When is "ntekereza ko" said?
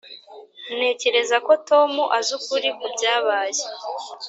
0.75-1.53